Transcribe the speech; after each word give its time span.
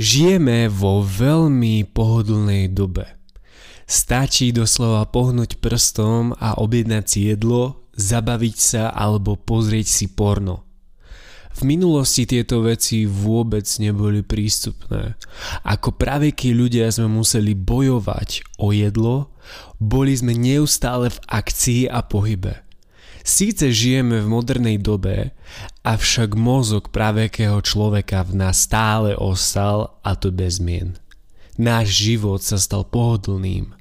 Žijeme 0.00 0.72
vo 0.72 1.04
veľmi 1.04 1.84
pohodlnej 1.92 2.72
dobe. 2.72 3.04
Stačí 3.84 4.48
doslova 4.48 5.04
pohnúť 5.04 5.60
prstom 5.60 6.32
a 6.40 6.56
objednať 6.56 7.04
si 7.04 7.28
jedlo, 7.28 7.84
zabaviť 8.00 8.56
sa 8.56 8.84
alebo 8.96 9.36
pozrieť 9.36 9.84
si 9.84 10.08
porno. 10.08 10.64
V 11.52 11.68
minulosti 11.68 12.24
tieto 12.24 12.64
veci 12.64 13.04
vôbec 13.04 13.68
neboli 13.76 14.24
prístupné. 14.24 15.20
Ako 15.68 15.92
praveky 15.92 16.56
ľudia 16.56 16.88
sme 16.88 17.20
museli 17.20 17.52
bojovať 17.52 18.56
o 18.56 18.72
jedlo, 18.72 19.36
boli 19.76 20.16
sme 20.16 20.32
neustále 20.32 21.12
v 21.12 21.18
akcii 21.28 21.92
a 21.92 22.00
pohybe. 22.00 22.69
Síce 23.20 23.68
žijeme 23.68 24.24
v 24.24 24.32
modernej 24.32 24.80
dobe, 24.80 25.36
avšak 25.84 26.32
mozog 26.36 26.88
pravekého 26.88 27.60
človeka 27.60 28.24
v 28.24 28.44
nás 28.44 28.64
stále 28.64 29.12
ostal 29.12 30.00
a 30.00 30.16
to 30.16 30.32
bez 30.32 30.60
zmien. 30.60 30.96
Náš 31.60 32.08
život 32.08 32.40
sa 32.40 32.56
stal 32.56 32.88
pohodlným. 32.88 33.76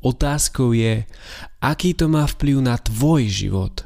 Otázkou 0.00 0.72
je, 0.72 1.04
aký 1.60 1.92
to 1.92 2.08
má 2.08 2.24
vplyv 2.24 2.56
na 2.62 2.78
tvoj 2.80 3.28
život. 3.28 3.84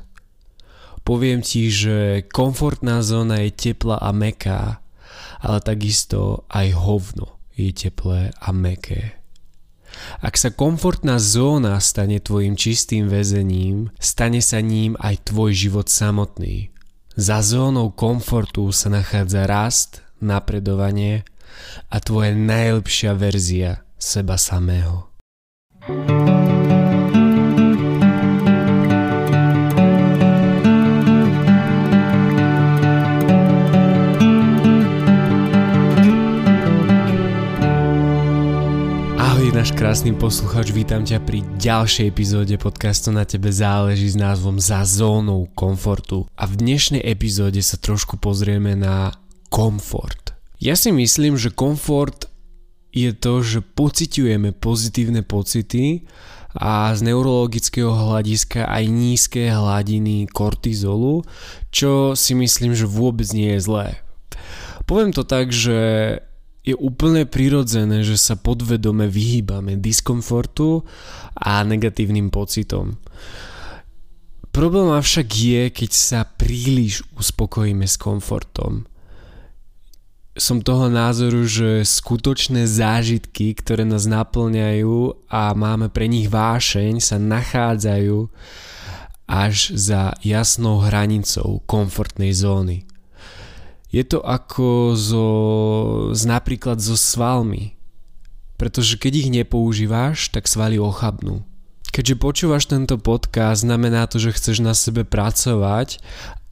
Poviem 1.04 1.40
ti, 1.44 1.68
že 1.68 2.24
komfortná 2.32 3.02
zóna 3.04 3.42
je 3.44 3.50
teplá 3.52 4.00
a 4.00 4.14
meká, 4.14 4.84
ale 5.40 5.58
takisto 5.60 6.48
aj 6.48 6.72
hovno 6.76 7.40
je 7.56 7.70
teplé 7.72 8.32
a 8.40 8.48
meké. 8.52 9.23
Ak 10.20 10.38
sa 10.40 10.50
komfortná 10.54 11.20
zóna 11.20 11.78
stane 11.78 12.18
tvojim 12.20 12.54
čistým 12.58 13.10
väzením, 13.10 13.90
stane 13.98 14.40
sa 14.40 14.62
ním 14.62 14.98
aj 15.00 15.30
tvoj 15.30 15.50
život 15.54 15.86
samotný. 15.90 16.74
Za 17.14 17.46
zónou 17.46 17.94
komfortu 17.94 18.74
sa 18.74 18.90
nachádza 18.90 19.46
rast, 19.46 20.02
napredovanie 20.18 21.22
a 21.90 22.02
tvoja 22.02 22.34
najlepšia 22.34 23.14
verzia 23.14 23.86
seba 23.98 24.34
samého. 24.34 25.10
thank 25.84 26.28
you 26.28 26.33
náš 39.64 39.80
krásny 39.80 40.12
posluchač, 40.12 40.76
vítam 40.76 41.08
ťa 41.08 41.24
pri 41.24 41.40
ďalšej 41.56 42.12
epizóde 42.12 42.52
podcastu 42.60 43.08
Na 43.08 43.24
tebe 43.24 43.48
záleží 43.48 44.12
s 44.12 44.12
názvom 44.12 44.60
Za 44.60 44.84
zónou 44.84 45.48
komfortu. 45.56 46.28
A 46.36 46.44
v 46.44 46.60
dnešnej 46.60 47.00
epizóde 47.00 47.64
sa 47.64 47.80
trošku 47.80 48.20
pozrieme 48.20 48.76
na 48.76 49.16
komfort. 49.48 50.36
Ja 50.60 50.76
si 50.76 50.92
myslím, 50.92 51.40
že 51.40 51.48
komfort 51.48 52.28
je 52.92 53.16
to, 53.16 53.40
že 53.40 53.64
pociťujeme 53.64 54.52
pozitívne 54.52 55.24
pocity 55.24 56.04
a 56.52 56.92
z 56.92 57.00
neurologického 57.00 57.88
hľadiska 57.88 58.68
aj 58.68 58.84
nízke 58.84 59.48
hladiny 59.48 60.28
kortizolu, 60.28 61.24
čo 61.72 62.12
si 62.12 62.36
myslím, 62.36 62.76
že 62.76 62.84
vôbec 62.84 63.32
nie 63.32 63.56
je 63.56 63.64
zlé. 63.64 63.86
Poviem 64.84 65.16
to 65.16 65.24
tak, 65.24 65.56
že 65.56 66.20
je 66.64 66.72
úplne 66.72 67.28
prirodzené, 67.28 68.00
že 68.00 68.16
sa 68.16 68.40
podvedome 68.40 69.04
vyhýbame 69.04 69.76
diskomfortu 69.76 70.80
a 71.36 71.60
negatívnym 71.60 72.32
pocitom. 72.32 72.96
Problém 74.48 74.88
avšak 74.96 75.28
je, 75.28 75.62
keď 75.68 75.90
sa 75.92 76.20
príliš 76.24 77.04
uspokojíme 77.20 77.84
s 77.84 78.00
komfortom. 78.00 78.88
Som 80.34 80.64
toho 80.64 80.90
názoru, 80.90 81.46
že 81.46 81.86
skutočné 81.86 82.66
zážitky, 82.66 83.54
ktoré 83.54 83.86
nás 83.86 84.08
naplňajú 84.08 85.26
a 85.30 85.54
máme 85.54 85.92
pre 85.92 86.10
nich 86.10 86.26
vášeň, 86.26 86.98
sa 86.98 87.22
nachádzajú 87.22 88.30
až 89.30 89.74
za 89.74 90.14
jasnou 90.22 90.82
hranicou 90.82 91.62
komfortnej 91.66 92.34
zóny. 92.34 92.86
Je 93.94 94.02
to 94.02 94.18
ako 94.18 94.98
zo, 94.98 95.28
z 96.10 96.22
napríklad 96.26 96.82
so 96.82 96.98
svalmi. 96.98 97.78
Pretože 98.58 98.98
keď 98.98 99.12
ich 99.14 99.28
nepoužíváš, 99.30 100.34
tak 100.34 100.50
svaly 100.50 100.82
ochabnú. 100.82 101.46
Keďže 101.94 102.18
počúvaš 102.18 102.66
tento 102.66 102.98
podcast, 102.98 103.62
znamená 103.62 104.10
to, 104.10 104.18
že 104.18 104.34
chceš 104.34 104.66
na 104.66 104.74
sebe 104.74 105.06
pracovať 105.06 106.02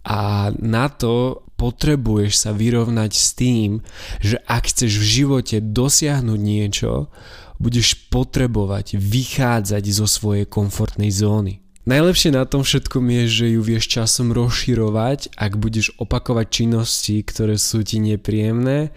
a 0.06 0.54
na 0.54 0.86
to 0.86 1.42
potrebuješ 1.58 2.46
sa 2.46 2.50
vyrovnať 2.54 3.10
s 3.10 3.34
tým, 3.34 3.82
že 4.22 4.38
ak 4.46 4.70
chceš 4.70 5.02
v 5.02 5.06
živote 5.22 5.56
dosiahnuť 5.58 6.38
niečo, 6.38 7.10
budeš 7.58 8.06
potrebovať 8.10 8.98
vychádzať 8.98 9.84
zo 9.90 10.06
svojej 10.06 10.46
komfortnej 10.46 11.10
zóny. 11.14 11.61
Najlepšie 11.82 12.30
na 12.30 12.46
tom 12.46 12.62
všetkom 12.62 13.10
je, 13.10 13.22
že 13.26 13.46
ju 13.58 13.60
vieš 13.66 13.90
časom 13.90 14.30
rozširovať, 14.30 15.34
ak 15.34 15.58
budeš 15.58 15.90
opakovať 15.98 16.46
činnosti, 16.46 17.18
ktoré 17.26 17.58
sú 17.58 17.82
ti 17.82 17.98
nepríjemné 17.98 18.94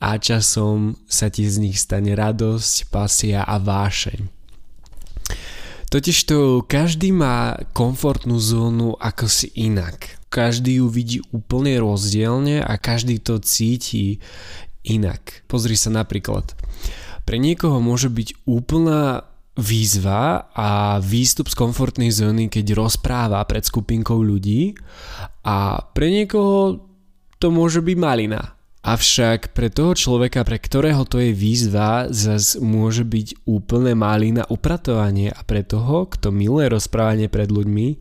a 0.00 0.16
časom 0.16 0.96
sa 1.04 1.28
ti 1.28 1.44
z 1.44 1.60
nich 1.60 1.76
stane 1.76 2.16
radosť, 2.16 2.88
pasia 2.88 3.44
a 3.44 3.60
vášeň. 3.60 4.32
Totižto 5.92 6.64
každý 6.64 7.12
má 7.12 7.60
komfortnú 7.76 8.40
zónu 8.40 8.96
ako 8.96 9.28
si 9.28 9.52
inak. 9.52 10.16
Každý 10.32 10.80
ju 10.80 10.88
vidí 10.88 11.20
úplne 11.36 11.76
rozdielne 11.84 12.64
a 12.64 12.80
každý 12.80 13.20
to 13.20 13.44
cíti 13.44 14.24
inak. 14.88 15.44
Pozri 15.52 15.76
sa 15.76 15.92
napríklad. 15.92 16.56
Pre 17.28 17.36
niekoho 17.36 17.76
môže 17.84 18.08
byť 18.08 18.48
úplná 18.48 19.28
výzva 19.56 20.52
a 20.52 21.00
výstup 21.00 21.48
z 21.48 21.56
komfortnej 21.56 22.12
zóny, 22.12 22.52
keď 22.52 22.76
rozpráva 22.76 23.40
pred 23.48 23.64
skupinkou 23.64 24.20
ľudí 24.20 24.76
a 25.42 25.80
pre 25.96 26.12
niekoho 26.12 26.84
to 27.40 27.48
môže 27.48 27.80
byť 27.80 27.96
malina. 27.96 28.56
Avšak 28.86 29.50
pre 29.50 29.66
toho 29.66 29.98
človeka, 29.98 30.46
pre 30.46 30.62
ktorého 30.62 31.02
to 31.10 31.18
je 31.18 31.34
výzva, 31.34 32.06
zas 32.06 32.54
môže 32.54 33.02
byť 33.02 33.42
úplne 33.42 33.98
malina 33.98 34.46
upratovanie 34.46 35.34
a 35.34 35.42
pre 35.42 35.66
toho, 35.66 36.06
kto 36.06 36.30
miluje 36.30 36.70
rozprávanie 36.70 37.26
pred 37.26 37.50
ľuďmi, 37.50 37.98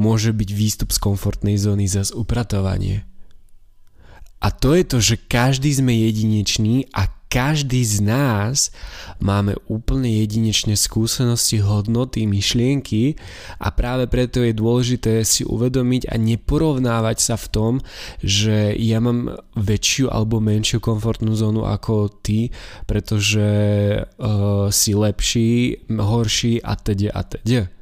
môže 0.00 0.32
byť 0.32 0.50
výstup 0.56 0.88
z 0.88 0.98
komfortnej 1.04 1.60
zóny 1.60 1.84
zas 1.84 2.16
upratovanie. 2.16 3.04
A 4.42 4.50
to 4.50 4.74
je 4.74 4.84
to, 4.84 4.98
že 4.98 5.22
každý 5.30 5.70
sme 5.70 5.94
jedinečný 5.94 6.90
a 6.90 7.06
každý 7.32 7.80
z 7.80 8.04
nás 8.04 8.68
máme 9.16 9.56
úplne 9.64 10.20
jedinečné 10.20 10.76
skúsenosti, 10.76 11.64
hodnoty, 11.64 12.28
myšlienky 12.28 13.16
a 13.56 13.72
práve 13.72 14.04
preto 14.04 14.44
je 14.44 14.52
dôležité 14.52 15.24
si 15.24 15.40
uvedomiť 15.48 16.12
a 16.12 16.20
neporovnávať 16.20 17.18
sa 17.24 17.40
v 17.40 17.46
tom, 17.48 17.72
že 18.20 18.76
ja 18.76 19.00
mám 19.00 19.32
väčšiu 19.56 20.12
alebo 20.12 20.44
menšiu 20.44 20.84
komfortnú 20.84 21.32
zónu 21.32 21.64
ako 21.64 22.12
ty, 22.20 22.52
pretože 22.84 23.48
uh, 24.04 24.68
si 24.68 24.92
lepší, 24.92 25.80
horší 25.88 26.60
a 26.60 26.76
teda 26.76 27.16
a 27.16 27.22
teda. 27.24 27.72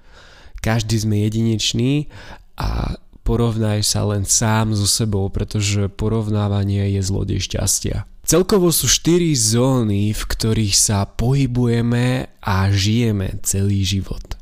Každý 0.62 0.94
sme 0.94 1.26
jedinečný 1.26 2.06
a 2.54 2.94
porovnaj 3.22 3.84
sa 3.84 4.04
len 4.08 4.26
sám 4.26 4.75
so 4.75 4.88
sebou, 4.88 5.28
pretože 5.28 5.88
porovnávanie 5.92 6.97
je 6.98 7.00
zlodej 7.04 7.41
šťastia. 7.47 8.08
Celkovo 8.26 8.70
sú 8.70 8.86
4 8.86 9.32
zóny, 9.34 10.14
v 10.14 10.22
ktorých 10.22 10.75
sa 10.76 11.03
pohybujeme 11.08 12.31
a 12.38 12.70
žijeme 12.70 13.42
celý 13.42 13.82
život. 13.82 14.38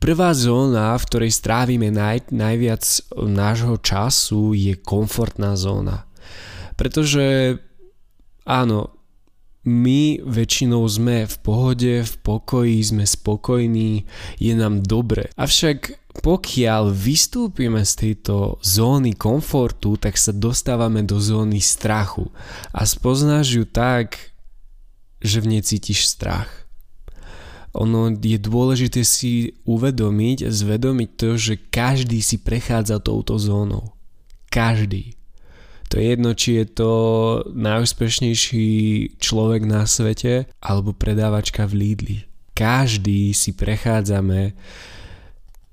Prvá 0.00 0.36
zóna, 0.36 0.92
v 1.00 1.06
ktorej 1.08 1.32
strávime 1.32 1.88
naj, 1.88 2.28
najviac 2.28 2.84
nášho 3.16 3.80
času, 3.80 4.52
je 4.52 4.76
komfortná 4.76 5.56
zóna. 5.56 6.04
Pretože 6.76 7.56
áno, 8.44 8.92
my 9.64 10.20
väčšinou 10.20 10.84
sme 10.84 11.24
v 11.24 11.36
pohode, 11.40 11.92
v 12.04 12.14
pokoji, 12.20 12.84
sme 12.84 13.08
spokojní, 13.08 14.04
je 14.36 14.52
nám 14.52 14.84
dobre. 14.84 15.32
Avšak 15.40 16.03
pokiaľ 16.14 16.94
vystúpime 16.94 17.82
z 17.82 17.92
tejto 17.98 18.62
zóny 18.62 19.18
komfortu, 19.18 19.98
tak 19.98 20.14
sa 20.14 20.30
dostávame 20.30 21.02
do 21.02 21.18
zóny 21.18 21.58
strachu 21.58 22.30
a 22.70 22.86
spoznáš 22.86 23.58
ju 23.58 23.64
tak, 23.66 24.34
že 25.18 25.42
v 25.42 25.56
nej 25.56 25.62
cítiš 25.64 26.06
strach. 26.06 26.68
Ono 27.74 28.14
je 28.14 28.38
dôležité 28.38 29.02
si 29.02 29.58
uvedomiť, 29.66 30.46
zvedomiť 30.46 31.10
to, 31.18 31.30
že 31.34 31.54
každý 31.58 32.22
si 32.22 32.38
prechádza 32.38 33.02
touto 33.02 33.34
zónou. 33.34 33.98
Každý. 34.46 35.18
To 35.90 35.98
je 35.98 36.06
jedno, 36.14 36.30
či 36.38 36.62
je 36.62 36.66
to 36.70 36.92
najúspešnejší 37.50 38.70
človek 39.18 39.66
na 39.66 39.90
svete 39.90 40.46
alebo 40.62 40.94
predávačka 40.94 41.66
v 41.66 41.74
Lidli. 41.74 42.18
Každý 42.54 43.34
si 43.34 43.50
prechádzame 43.50 44.54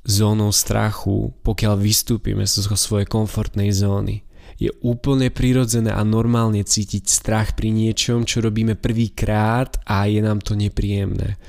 zónou 0.05 0.49
strachu, 0.49 1.33
pokiaľ 1.45 1.75
vystúpime 1.77 2.45
zo 2.49 2.63
svojej 2.65 3.05
komfortnej 3.05 3.69
zóny. 3.69 4.25
Je 4.61 4.69
úplne 4.85 5.33
prirodzené 5.33 5.89
a 5.89 6.05
normálne 6.05 6.61
cítiť 6.61 7.09
strach 7.09 7.57
pri 7.57 7.73
niečom, 7.73 8.29
čo 8.29 8.45
robíme 8.45 8.77
prvýkrát 8.77 9.81
a 9.89 10.05
je 10.05 10.21
nám 10.21 10.37
to 10.37 10.53
nepríjemné. 10.53 11.41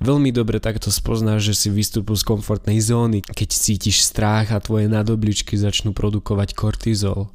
Veľmi 0.00 0.32
dobre 0.32 0.56
takto 0.56 0.88
spoznáš, 0.88 1.52
že 1.52 1.54
si 1.56 1.68
vystúpil 1.68 2.16
z 2.16 2.24
komfortnej 2.24 2.80
zóny, 2.80 3.20
keď 3.20 3.48
cítiš 3.52 4.08
strach 4.08 4.56
a 4.56 4.60
tvoje 4.60 4.88
nadobličky 4.88 5.52
začnú 5.56 5.92
produkovať 5.92 6.56
kortizol. 6.56 7.28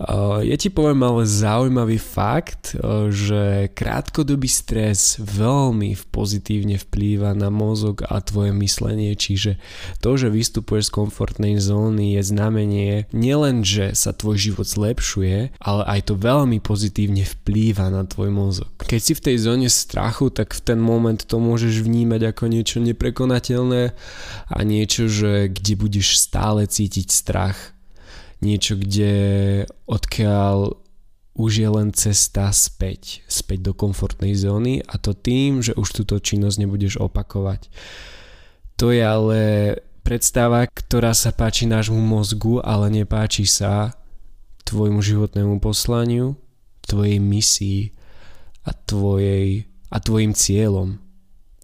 Uh, 0.00 0.40
ja 0.48 0.56
ti 0.56 0.72
poviem 0.72 1.04
ale 1.04 1.28
zaujímavý 1.28 2.00
fakt, 2.00 2.72
uh, 2.72 3.12
že 3.12 3.68
krátkodobý 3.76 4.48
stres 4.48 5.20
veľmi 5.20 5.92
pozitívne 6.08 6.80
vplýva 6.80 7.36
na 7.36 7.52
mozog 7.52 8.00
a 8.08 8.16
tvoje 8.24 8.56
myslenie, 8.56 9.12
čiže 9.12 9.60
to, 10.00 10.16
že 10.16 10.32
vystupuješ 10.32 10.88
z 10.88 10.94
komfortnej 10.96 11.54
zóny 11.60 12.16
je 12.16 12.22
znamenie 12.32 13.12
nielen, 13.12 13.60
že 13.60 13.92
sa 13.92 14.16
tvoj 14.16 14.40
život 14.40 14.64
zlepšuje, 14.64 15.52
ale 15.60 15.82
aj 15.84 16.08
to 16.08 16.14
veľmi 16.16 16.64
pozitívne 16.64 17.28
vplýva 17.28 17.92
na 17.92 18.08
tvoj 18.08 18.32
mozog. 18.32 18.72
Keď 18.80 19.00
si 19.04 19.12
v 19.12 19.24
tej 19.28 19.36
zóne 19.36 19.68
strachu, 19.68 20.32
tak 20.32 20.56
v 20.56 20.64
ten 20.64 20.80
moment 20.80 21.20
to 21.20 21.36
môžeš 21.36 21.84
vnímať 21.84 22.32
ako 22.32 22.48
niečo 22.48 22.80
neprekonateľné 22.80 23.92
a 24.48 24.58
niečo, 24.64 25.12
že 25.12 25.52
kde 25.52 25.76
budeš 25.76 26.16
stále 26.16 26.64
cítiť 26.64 27.12
strach 27.12 27.76
niečo, 28.40 28.76
kde 28.76 29.12
odkiaľ 29.86 30.76
už 31.40 31.52
je 31.62 31.68
len 31.70 31.88
cesta 31.94 32.52
späť, 32.52 33.24
späť 33.30 33.70
do 33.70 33.72
komfortnej 33.72 34.36
zóny 34.36 34.84
a 34.84 34.98
to 35.00 35.16
tým, 35.16 35.64
že 35.64 35.72
už 35.72 36.02
túto 36.02 36.20
činnosť 36.20 36.56
nebudeš 36.60 37.00
opakovať. 37.00 37.70
To 38.76 38.92
je 38.92 39.00
ale 39.00 39.40
predstava, 40.02 40.66
ktorá 40.66 41.14
sa 41.16 41.32
páči 41.32 41.64
nášmu 41.70 42.00
mozgu, 42.00 42.58
ale 42.60 42.90
nepáči 42.90 43.46
sa 43.46 43.94
tvojmu 44.66 45.00
životnému 45.00 45.62
poslaniu, 45.62 46.36
tvojej 46.84 47.22
misii 47.22 47.94
a, 48.66 48.74
tvojej, 48.74 49.70
a 49.88 49.96
tvojim 50.02 50.34
cieľom. 50.34 50.98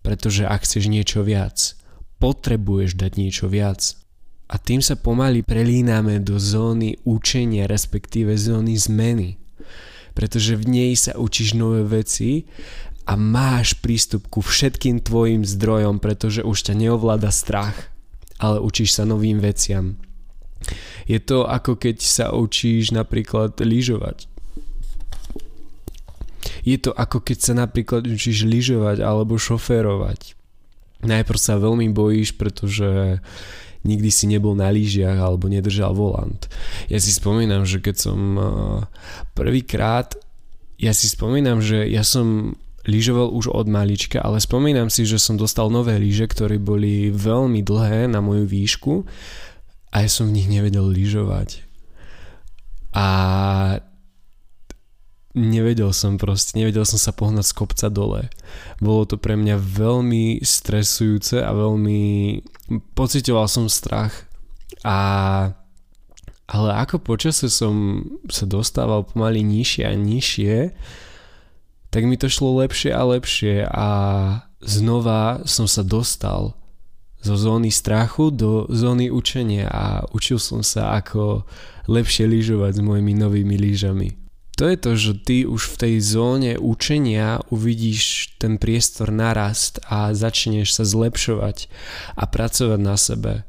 Pretože 0.00 0.46
ak 0.46 0.62
chceš 0.62 0.86
niečo 0.86 1.26
viac, 1.26 1.74
potrebuješ 2.22 2.94
dať 2.94 3.12
niečo 3.18 3.50
viac 3.50 3.98
a 4.46 4.54
tým 4.62 4.78
sa 4.78 4.94
pomaly 4.94 5.42
prelíname 5.42 6.22
do 6.22 6.38
zóny 6.38 7.02
učenia, 7.02 7.66
respektíve 7.66 8.38
zóny 8.38 8.78
zmeny. 8.78 9.42
Pretože 10.14 10.54
v 10.54 10.64
nej 10.70 10.92
sa 10.94 11.18
učíš 11.18 11.58
nové 11.58 11.82
veci 11.82 12.46
a 13.10 13.18
máš 13.18 13.74
prístup 13.78 14.30
ku 14.30 14.40
všetkým 14.40 15.02
tvojim 15.02 15.42
zdrojom, 15.42 15.98
pretože 15.98 16.46
už 16.46 16.70
ťa 16.70 16.74
neovláda 16.78 17.34
strach, 17.34 17.90
ale 18.38 18.62
učíš 18.62 18.96
sa 18.96 19.04
novým 19.04 19.42
veciam. 19.42 19.98
Je 21.06 21.18
to 21.18 21.46
ako 21.46 21.78
keď 21.78 21.96
sa 22.02 22.26
učíš 22.32 22.94
napríklad 22.94 23.58
lyžovať. 23.58 24.30
Je 26.66 26.78
to 26.78 26.90
ako 26.94 27.22
keď 27.22 27.38
sa 27.42 27.54
napríklad 27.54 28.06
učíš 28.06 28.46
lyžovať 28.46 29.02
alebo 29.02 29.38
šoférovať. 29.38 30.34
Najprv 31.06 31.38
sa 31.38 31.60
veľmi 31.62 31.92
bojíš, 31.94 32.34
pretože 32.34 33.20
nikdy 33.86 34.10
si 34.10 34.26
nebol 34.26 34.58
na 34.58 34.68
lížiach 34.68 35.16
alebo 35.16 35.46
nedržal 35.46 35.94
volant. 35.94 36.50
Ja 36.90 36.98
si 36.98 37.14
spomínam, 37.14 37.62
že 37.64 37.78
keď 37.78 37.96
som 37.96 38.18
eh, 38.36 38.44
prvýkrát, 39.32 40.18
ja 40.76 40.92
si 40.92 41.08
spomínam, 41.08 41.64
že 41.64 41.88
ja 41.88 42.04
som 42.04 42.58
lyžoval 42.86 43.34
už 43.34 43.50
od 43.50 43.66
malička, 43.66 44.22
ale 44.22 44.38
spomínam 44.38 44.92
si, 44.92 45.02
že 45.02 45.18
som 45.18 45.34
dostal 45.34 45.72
nové 45.72 45.98
lyže, 45.98 46.30
ktoré 46.30 46.62
boli 46.62 47.10
veľmi 47.10 47.60
dlhé 47.64 48.06
na 48.06 48.22
moju 48.22 48.46
výšku 48.46 49.02
a 49.90 50.06
ja 50.06 50.08
som 50.10 50.30
v 50.30 50.38
nich 50.38 50.46
nevedel 50.46 50.86
lyžovať. 50.86 51.66
A 52.94 53.06
nevedel 55.36 55.92
som 55.92 56.16
proste, 56.16 56.56
nevedel 56.56 56.88
som 56.88 56.96
sa 56.96 57.12
pohnať 57.12 57.52
z 57.52 57.56
kopca 57.60 57.86
dole. 57.92 58.32
Bolo 58.80 59.04
to 59.04 59.20
pre 59.20 59.36
mňa 59.36 59.60
veľmi 59.60 60.40
stresujúce 60.40 61.44
a 61.44 61.52
veľmi 61.52 62.40
pocitoval 62.96 63.44
som 63.46 63.68
strach 63.68 64.24
a 64.82 64.98
ale 66.46 66.70
ako 66.78 67.02
počase 67.02 67.50
som 67.50 68.06
sa 68.30 68.46
dostával 68.46 69.02
pomaly 69.02 69.42
nižšie 69.42 69.82
a 69.82 69.98
nižšie, 69.98 70.56
tak 71.90 72.06
mi 72.06 72.14
to 72.14 72.30
šlo 72.30 72.62
lepšie 72.62 72.94
a 72.94 73.02
lepšie 73.02 73.66
a 73.66 73.88
znova 74.62 75.42
som 75.42 75.66
sa 75.66 75.82
dostal 75.82 76.54
zo 77.18 77.34
zóny 77.34 77.74
strachu 77.74 78.30
do 78.30 78.70
zóny 78.70 79.10
učenia 79.10 79.66
a 79.66 80.06
učil 80.14 80.38
som 80.38 80.62
sa 80.62 80.94
ako 80.94 81.42
lepšie 81.90 82.30
lyžovať 82.30 82.78
s 82.78 82.80
mojimi 82.80 83.18
novými 83.18 83.58
lyžami 83.58 84.25
to 84.56 84.72
je 84.72 84.76
to, 84.80 84.92
že 84.96 85.12
ty 85.20 85.36
už 85.44 85.76
v 85.76 85.76
tej 85.76 85.94
zóne 86.00 86.52
učenia 86.56 87.44
uvidíš 87.52 88.32
ten 88.40 88.56
priestor 88.56 89.12
narast 89.12 89.84
a 89.84 90.16
začneš 90.16 90.72
sa 90.72 90.88
zlepšovať 90.88 91.68
a 92.16 92.24
pracovať 92.24 92.80
na 92.80 92.96
sebe. 92.96 93.44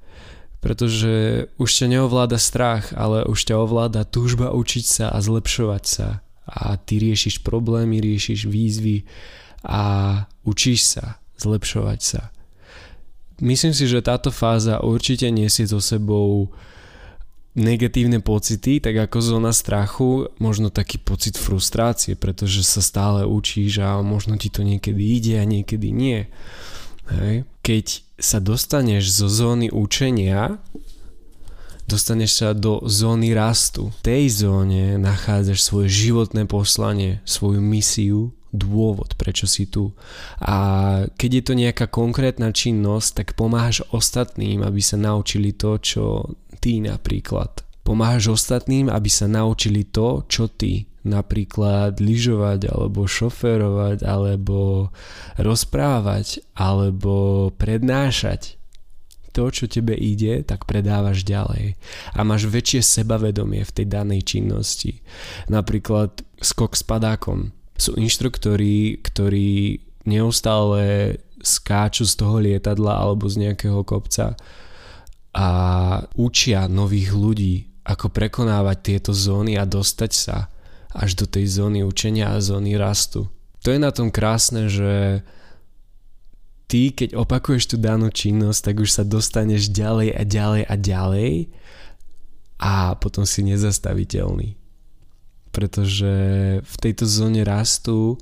Pretože 0.59 1.48
už 1.56 1.69
ťa 1.71 1.88
neovláda 1.95 2.36
strach, 2.36 2.92
ale 2.92 3.24
už 3.24 3.39
ťa 3.39 3.56
ovláda 3.56 4.04
túžba 4.04 4.51
učiť 4.51 4.86
sa 4.86 5.06
a 5.15 5.24
zlepšovať 5.24 5.83
sa. 5.88 6.19
A 6.44 6.75
ty 6.75 7.00
riešiš 7.00 7.39
problémy, 7.39 8.03
riešiš 8.03 8.44
výzvy 8.44 9.07
a 9.63 9.83
učíš 10.44 11.00
sa 11.00 11.24
zlepšovať 11.39 12.00
sa. 12.03 12.21
Myslím 13.39 13.71
si, 13.71 13.88
že 13.88 14.03
táto 14.03 14.27
fáza 14.33 14.83
určite 14.83 15.31
nesie 15.31 15.63
so 15.69 15.80
sebou 15.80 16.51
negatívne 17.57 18.21
pocity, 18.21 18.77
tak 18.77 19.09
ako 19.09 19.18
zóna 19.18 19.50
strachu, 19.50 20.30
možno 20.38 20.69
taký 20.69 21.01
pocit 21.01 21.36
frustrácie, 21.42 22.13
pretože 22.13 22.62
sa 22.62 22.86
stále 22.86 23.25
učíš 23.25 23.81
a 23.81 23.98
možno 24.06 24.38
ti 24.38 24.54
to 24.54 24.62
niekedy 24.62 25.01
ide 25.18 25.42
a 25.42 25.50
niekedy 25.50 25.89
nie. 25.89 26.30
Hej. 27.09 27.50
Keď 27.65 27.86
sa 28.21 28.38
dostaneš 28.38 29.09
zo 29.09 29.27
zóny 29.27 29.74
učenia, 29.74 30.62
dostaneš 31.89 32.31
sa 32.38 32.50
do 32.54 32.86
zóny 32.86 33.33
rastu. 33.33 33.89
V 33.89 34.01
tej 34.06 34.24
zóne 34.45 35.01
nachádzaš 35.01 35.65
svoje 35.65 35.89
životné 35.89 36.45
poslanie, 36.45 37.25
svoju 37.25 37.63
misiu, 37.63 38.37
dôvod, 38.53 39.15
prečo 39.19 39.45
si 39.45 39.67
tu. 39.67 39.91
A 40.39 40.57
keď 41.19 41.31
je 41.33 41.44
to 41.44 41.53
nejaká 41.53 41.85
konkrétna 41.91 42.55
činnosť, 42.55 43.09
tak 43.23 43.27
pomáhaš 43.35 43.83
ostatným, 43.91 44.63
aby 44.63 44.81
sa 44.81 44.95
naučili 44.95 45.53
to, 45.53 45.77
čo 45.79 46.05
ty 46.63 46.79
napríklad. 46.79 47.63
Pomáhaš 47.88 48.35
ostatným, 48.35 48.91
aby 48.91 49.07
sa 49.07 49.31
naučili 49.31 49.88
to, 49.88 50.27
čo 50.27 50.51
ty. 50.51 50.91
Napríklad 51.07 52.03
lyžovať, 52.03 52.67
alebo 52.67 53.07
šoférovať, 53.07 54.03
alebo 54.03 54.91
rozprávať, 55.39 56.43
alebo 56.51 57.48
prednášať. 57.55 58.60
To, 59.31 59.48
čo 59.48 59.72
tebe 59.72 59.95
ide, 59.95 60.43
tak 60.43 60.67
predávaš 60.67 61.24
ďalej. 61.24 61.79
A 62.12 62.19
máš 62.27 62.50
väčšie 62.50 62.83
sebavedomie 62.83 63.63
v 63.63 63.72
tej 63.72 63.86
danej 63.88 64.25
činnosti. 64.25 65.00
Napríklad 65.48 66.25
skok 66.41 66.75
s 66.75 66.83
padákom. 66.83 67.55
Sú 67.77 67.93
inštruktori, 67.93 69.00
ktorí 69.00 69.79
neustále 70.10 71.17
skáču 71.41 72.03
z 72.10 72.13
toho 72.17 72.41
lietadla 72.41 72.98
alebo 72.98 73.29
z 73.29 73.48
nejakého 73.48 73.86
kopca 73.86 74.34
a 75.38 75.50
učia 76.17 76.65
nových 76.65 77.13
ľudí, 77.13 77.55
ako 77.86 78.10
prekonávať 78.10 78.77
tieto 78.81 79.12
zóny 79.13 79.55
a 79.55 79.69
dostať 79.69 80.12
sa 80.12 80.50
až 80.98 81.13
do 81.13 81.25
tej 81.29 81.62
zóny 81.62 81.86
učenia 81.86 82.34
a 82.34 82.41
zóny 82.41 82.74
rastu. 82.74 83.29
To 83.62 83.69
je 83.69 83.77
na 83.77 83.93
tom 83.93 84.10
krásne, 84.10 84.65
že 84.65 85.22
ty, 86.65 86.89
keď 86.89 87.13
opakuješ 87.13 87.69
tú 87.69 87.75
danú 87.77 88.10
činnosť, 88.10 88.72
tak 88.72 88.75
už 88.81 88.89
sa 88.89 89.03
dostaneš 89.05 89.69
ďalej 89.69 90.10
a 90.17 90.24
ďalej 90.25 90.63
a 90.65 90.75
ďalej 90.75 91.31
a 92.57 92.74
potom 92.98 93.24
si 93.24 93.46
nezastaviteľný. 93.46 94.57
Pretože 95.57 96.11
v 96.61 96.75
tejto 96.77 97.09
zóne 97.09 97.41
rastu 97.41 98.21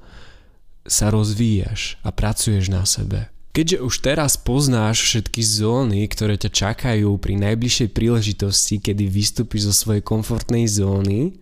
sa 0.87 1.11
rozvíjaš 1.11 1.99
a 1.99 2.15
pracuješ 2.15 2.71
na 2.71 2.87
sebe. 2.87 3.27
Keďže 3.51 3.87
už 3.87 3.95
teraz 4.03 4.35
poznáš 4.35 5.03
všetky 5.03 5.39
zóny, 5.43 6.07
ktoré 6.11 6.35
ťa 6.39 6.51
čakajú 6.51 7.15
pri 7.19 7.39
najbližšej 7.39 7.89
príležitosti, 7.91 8.83
kedy 8.83 9.07
vystúpiš 9.07 9.71
zo 9.71 9.73
svojej 9.75 10.03
komfortnej 10.03 10.67
zóny, 10.67 11.39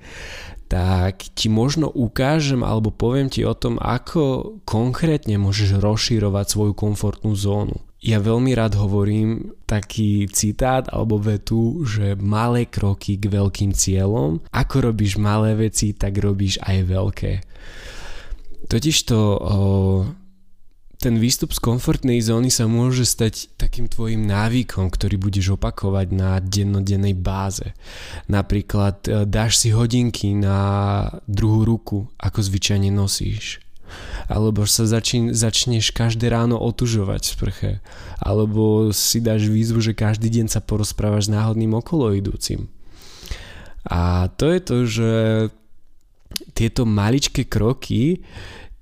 tak 0.69 1.25
ti 1.37 1.49
možno 1.53 1.89
ukážem 1.89 2.65
alebo 2.65 2.89
poviem 2.93 3.29
ti 3.29 3.45
o 3.45 3.53
tom, 3.53 3.77
ako 3.81 4.57
konkrétne 4.65 5.37
môžeš 5.37 5.77
rozšírovať 5.77 6.45
svoju 6.49 6.73
komfortnú 6.73 7.33
zónu. 7.37 7.77
Ja 8.03 8.19
veľmi 8.19 8.51
rád 8.51 8.75
hovorím 8.75 9.55
taký 9.63 10.27
citát 10.27 10.91
alebo 10.91 11.23
vetu, 11.23 11.87
že 11.87 12.19
malé 12.19 12.67
kroky 12.67 13.15
k 13.15 13.31
veľkým 13.31 13.71
cieľom. 13.71 14.43
Ako 14.51 14.91
robíš 14.91 15.15
malé 15.15 15.55
veci, 15.55 15.95
tak 15.95 16.19
robíš 16.19 16.59
aj 16.59 16.77
veľké. 16.83 17.31
Totižto 18.67 19.17
ten 21.03 21.19
výstup 21.19 21.51
z 21.51 21.59
komfortnej 21.59 22.23
zóny 22.23 22.47
sa 22.47 22.63
môže 22.63 23.03
stať 23.03 23.51
takým 23.59 23.91
tvojim 23.91 24.23
návykom, 24.23 24.87
ktorý 24.87 25.19
budeš 25.19 25.59
opakovať 25.59 26.07
na 26.15 26.39
dennodennej 26.39 27.11
báze. 27.11 27.75
Napríklad 28.31 29.03
e, 29.03 29.27
dáš 29.27 29.59
si 29.59 29.75
hodinky 29.75 30.31
na 30.31 31.03
druhú 31.27 31.67
ruku, 31.67 32.07
ako 32.15 32.39
zvyčajne 32.39 32.87
nosíš. 32.87 33.62
Alebo 34.31 34.63
sa 34.63 34.87
začín, 34.87 35.35
začneš 35.35 35.91
každé 35.91 36.31
ráno 36.31 36.55
otužovať 36.55 37.21
v 37.21 37.33
sprche. 37.33 37.71
Alebo 38.23 38.89
si 38.95 39.19
dáš 39.19 39.51
výzvu, 39.51 39.83
že 39.83 39.97
každý 39.97 40.31
deň 40.31 40.47
sa 40.47 40.63
porozprávaš 40.63 41.27
s 41.27 41.33
náhodným 41.33 41.75
okoloidúcim. 41.75 42.71
A 43.83 44.31
to 44.39 44.47
je 44.47 44.59
to, 44.63 44.77
že 44.87 45.11
tieto 46.55 46.87
maličké 46.87 47.45
kroky 47.45 48.23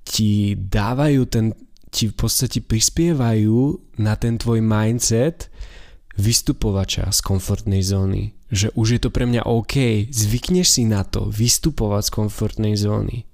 ti 0.06 0.54
dávajú 0.56 1.22
ten, 1.26 1.46
ti 1.90 2.08
v 2.10 2.14
podstate 2.14 2.62
prispievajú 2.62 3.78
na 3.98 4.14
ten 4.16 4.38
tvoj 4.38 4.62
mindset 4.62 5.52
vystupovača 6.16 7.08
z 7.10 7.18
komfortnej 7.24 7.82
zóny. 7.82 8.36
Že 8.52 8.68
už 8.76 8.88
je 8.96 9.00
to 9.00 9.10
pre 9.10 9.24
mňa 9.24 9.48
OK, 9.48 10.06
zvykneš 10.12 10.68
si 10.80 10.82
na 10.84 11.02
to 11.08 11.32
vystupovať 11.32 12.02
z 12.08 12.14
komfortnej 12.14 12.74
zóny. 12.76 13.24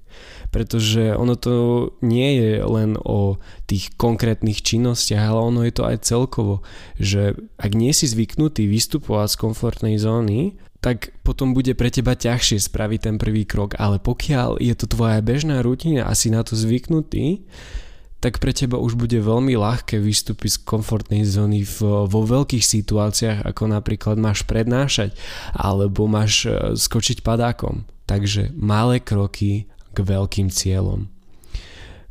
Pretože 0.48 1.12
ono 1.12 1.36
to 1.36 1.54
nie 2.00 2.40
je 2.40 2.52
len 2.64 2.96
o 2.96 3.36
tých 3.68 3.92
konkrétnych 4.00 4.64
činnostiach, 4.64 5.28
ale 5.28 5.40
ono 5.40 5.60
je 5.68 5.74
to 5.76 5.84
aj 5.84 6.08
celkovo, 6.08 6.64
že 6.96 7.36
ak 7.60 7.72
nie 7.76 7.92
si 7.92 8.08
zvyknutý 8.08 8.64
vystupovať 8.64 9.28
z 9.28 9.40
komfortnej 9.44 9.96
zóny, 10.00 10.56
tak 10.78 11.10
potom 11.26 11.52
bude 11.52 11.74
pre 11.74 11.90
teba 11.90 12.14
ťažšie 12.14 12.70
spraviť 12.70 13.00
ten 13.10 13.16
prvý 13.18 13.42
krok, 13.42 13.74
ale 13.76 13.98
pokiaľ 13.98 14.62
je 14.62 14.74
to 14.78 14.86
tvoja 14.86 15.18
bežná 15.20 15.58
rutina 15.60 16.06
a 16.06 16.14
si 16.14 16.30
na 16.30 16.46
to 16.46 16.54
zvyknutý, 16.54 17.42
tak 18.18 18.42
pre 18.42 18.50
teba 18.50 18.82
už 18.82 18.98
bude 18.98 19.14
veľmi 19.14 19.54
ľahké 19.54 20.02
vystúpiť 20.02 20.58
z 20.58 20.62
komfortnej 20.66 21.22
zóny 21.22 21.62
v, 21.62 22.06
vo 22.06 22.20
veľkých 22.26 22.62
situáciách, 22.66 23.46
ako 23.46 23.70
napríklad 23.70 24.18
máš 24.18 24.42
prednášať 24.42 25.14
alebo 25.54 26.10
máš 26.10 26.46
e, 26.46 26.74
skočiť 26.74 27.22
padákom. 27.22 27.86
Takže 28.10 28.50
malé 28.58 28.98
kroky 28.98 29.70
k 29.92 29.98
veľkým 30.04 30.48
cieľom. 30.52 31.08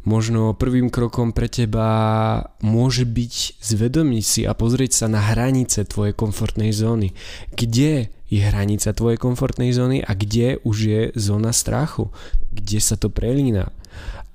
Možno 0.08 0.56
prvým 0.56 0.88
krokom 0.88 1.36
pre 1.36 1.52
teba 1.52 1.90
môže 2.64 3.04
byť 3.04 3.60
zvedomiť 3.60 4.24
si 4.24 4.42
a 4.48 4.56
pozrieť 4.56 5.04
sa 5.04 5.08
na 5.12 5.20
hranice 5.20 5.84
tvojej 5.84 6.16
komfortnej 6.16 6.72
zóny. 6.72 7.12
Kde 7.52 8.08
je 8.32 8.40
hranica 8.40 8.96
tvojej 8.96 9.20
komfortnej 9.20 9.76
zóny 9.76 10.00
a 10.00 10.16
kde 10.16 10.64
už 10.64 10.78
je 10.80 11.02
zóna 11.20 11.52
strachu? 11.52 12.08
Kde 12.56 12.80
sa 12.80 12.96
to 12.96 13.12
prelína? 13.12 13.76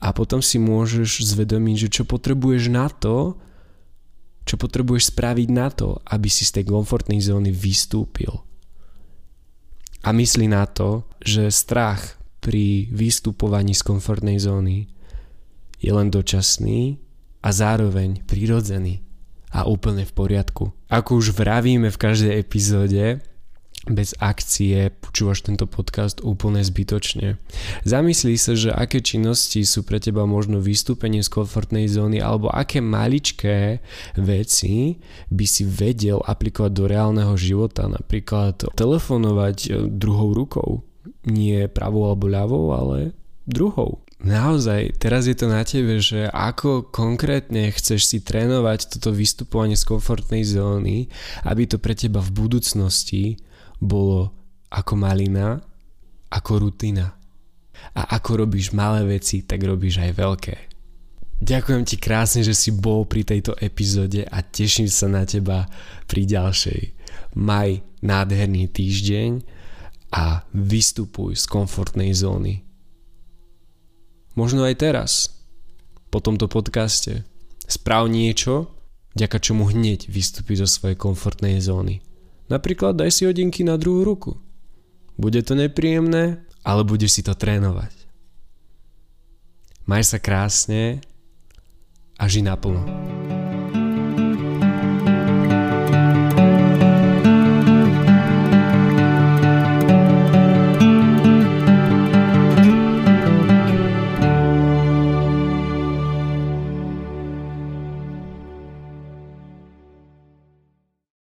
a 0.02 0.11
potom 0.11 0.42
si 0.42 0.58
môžeš 0.58 1.22
zvedomiť, 1.22 1.87
že 1.87 1.88
čo 1.88 2.02
potrebuješ 2.02 2.75
na 2.75 2.90
to, 2.90 3.38
čo 4.42 4.58
potrebuješ 4.58 5.14
spraviť 5.14 5.49
na 5.54 5.70
to, 5.70 6.02
aby 6.11 6.26
si 6.26 6.42
z 6.42 6.58
tej 6.58 6.75
komfortnej 6.75 7.22
zóny 7.22 7.54
vystúpil. 7.54 8.42
A 10.02 10.11
myslí 10.11 10.50
na 10.50 10.66
to, 10.66 11.06
že 11.22 11.54
strach 11.54 12.18
pri 12.42 12.90
vystupovaní 12.90 13.72
z 13.72 13.87
komfortnej 13.87 14.42
zóny 14.42 14.90
je 15.78 15.90
len 15.94 16.11
dočasný 16.11 16.99
a 17.42 17.49
zároveň 17.54 18.26
prirodzený 18.26 19.02
a 19.54 19.70
úplne 19.70 20.02
v 20.02 20.12
poriadku. 20.12 20.75
Ako 20.90 21.22
už 21.22 21.38
vravíme 21.38 21.88
v 21.88 22.00
každej 22.02 22.34
epizóde, 22.42 23.22
bez 23.82 24.14
akcie 24.22 24.94
počúvaš 24.94 25.42
tento 25.42 25.66
podcast 25.66 26.22
úplne 26.22 26.62
zbytočne. 26.62 27.42
Zamyslí 27.82 28.38
sa, 28.38 28.54
že 28.54 28.70
aké 28.70 29.02
činnosti 29.02 29.66
sú 29.66 29.82
pre 29.82 29.99
teba 29.99 30.22
možno 30.22 30.62
vystúpenie 30.62 31.18
z 31.18 31.26
komfortnej 31.26 31.90
zóny 31.90 32.22
alebo 32.22 32.46
aké 32.46 32.78
maličké 32.78 33.82
veci 34.14 35.02
by 35.34 35.46
si 35.50 35.66
vedel 35.66 36.22
aplikovať 36.22 36.70
do 36.70 36.84
reálneho 36.87 37.34
života. 37.34 37.90
Napríklad 37.90 38.70
telefonovať 38.78 39.56
e, 39.66 39.68
druhou 39.90 40.30
rukou. 40.30 40.87
Nie 41.29 41.71
pravou 41.71 42.11
alebo 42.11 42.26
ľavou, 42.26 42.75
ale 42.75 43.14
druhou. 43.47 44.02
Naozaj, 44.23 45.02
teraz 45.02 45.26
je 45.26 45.35
to 45.35 45.50
na 45.50 45.67
tebe, 45.67 45.99
že 45.99 46.31
ako 46.31 46.95
konkrétne 46.95 47.75
chceš 47.75 48.07
si 48.07 48.19
trénovať 48.23 48.95
toto 48.95 49.11
vystupovanie 49.11 49.75
z 49.75 49.83
komfortnej 49.83 50.47
zóny, 50.47 51.11
aby 51.43 51.67
to 51.67 51.83
pre 51.83 51.99
teba 51.99 52.23
v 52.23 52.31
budúcnosti 52.31 53.35
bolo 53.83 54.31
ako 54.71 54.95
malina, 54.95 55.59
ako 56.31 56.71
rutina. 56.71 57.19
A 57.99 58.14
ako 58.14 58.47
robíš 58.47 58.71
malé 58.71 59.19
veci, 59.19 59.43
tak 59.43 59.67
robíš 59.67 59.99
aj 59.99 60.12
veľké. 60.14 60.57
Ďakujem 61.43 61.83
ti 61.83 61.99
krásne, 61.99 62.47
že 62.47 62.55
si 62.55 62.71
bol 62.71 63.02
pri 63.02 63.26
tejto 63.26 63.59
epizóde 63.59 64.23
a 64.23 64.47
teším 64.47 64.87
sa 64.87 65.11
na 65.11 65.26
teba 65.26 65.67
pri 66.07 66.23
ďalšej. 66.31 66.83
Maj 67.35 67.83
nádherný 68.07 68.71
týždeň 68.71 69.43
a 70.12 70.45
vystupuj 70.52 71.40
z 71.40 71.45
komfortnej 71.49 72.12
zóny. 72.12 72.61
Možno 74.37 74.64
aj 74.69 74.76
teraz, 74.81 75.11
po 76.12 76.21
tomto 76.21 76.49
podcaste, 76.49 77.25
sprav 77.64 78.09
niečo, 78.12 78.69
vďaka 79.16 79.40
čomu 79.40 79.69
hneď 79.69 80.09
vystúpiš 80.12 80.64
zo 80.64 80.69
svojej 80.69 80.97
komfortnej 81.00 81.61
zóny. 81.61 82.04
Napríklad 82.52 83.00
daj 83.00 83.12
si 83.12 83.25
hodinky 83.25 83.64
na 83.64 83.81
druhú 83.81 84.04
ruku. 84.04 84.37
Bude 85.16 85.40
to 85.40 85.57
nepríjemné, 85.57 86.45
ale 86.61 86.83
budeš 86.85 87.21
si 87.21 87.23
to 87.25 87.33
trénovať. 87.33 87.92
Maj 89.88 90.04
sa 90.04 90.19
krásne 90.21 91.00
a 92.21 92.28
ži 92.28 92.45
naplno. 92.45 92.85